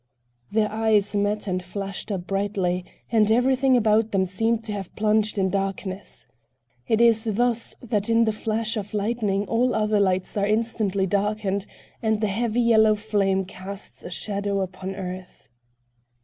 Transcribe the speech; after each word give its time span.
Their 0.51 0.71
eyes 0.71 1.15
met 1.15 1.45
and 1.45 1.61
flashed 1.61 2.11
up 2.11 2.25
brightly, 2.25 2.83
and 3.11 3.31
everything 3.31 3.77
about 3.77 4.11
them 4.11 4.25
seemed 4.25 4.63
to 4.63 4.71
have 4.71 4.95
plunged 4.95 5.37
in 5.37 5.51
darkness. 5.51 6.25
It 6.87 7.01
is 7.01 7.25
thus 7.25 7.75
that 7.83 8.09
in 8.09 8.23
the 8.25 8.33
flash 8.33 8.77
of 8.77 8.95
lightning 8.95 9.45
all 9.45 9.75
other 9.75 9.99
lights 9.99 10.35
are 10.37 10.47
instantly 10.47 11.05
darkened 11.05 11.67
and 12.01 12.19
the 12.19 12.25
heavy 12.29 12.61
yellow 12.61 12.95
flame 12.95 13.45
casts 13.45 14.03
a 14.03 14.09
shadow 14.09 14.61
upon 14.61 14.95
earth. 14.95 15.49